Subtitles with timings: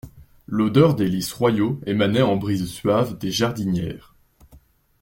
[0.47, 4.15] L'odeur des lys royaux émanait en brises suaves des jardinières.